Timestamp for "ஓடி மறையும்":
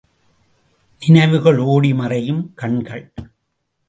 1.57-2.53